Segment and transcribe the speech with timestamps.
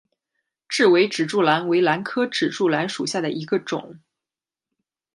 [0.67, 3.99] 雉尾指柱兰为兰科指柱兰属下的一个种。